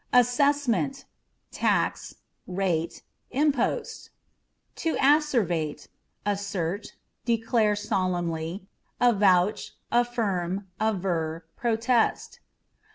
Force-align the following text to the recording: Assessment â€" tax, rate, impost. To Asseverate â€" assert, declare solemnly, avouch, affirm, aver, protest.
Assessment 0.11 0.95
â€" 0.95 1.05
tax, 1.51 2.15
rate, 2.47 3.03
impost. 3.29 4.09
To 4.77 4.95
Asseverate 4.99 5.81
â€" 5.89 5.89
assert, 6.25 6.95
declare 7.23 7.75
solemnly, 7.75 8.67
avouch, 8.99 9.73
affirm, 9.91 10.65
aver, 10.79 11.45
protest. 11.55 12.39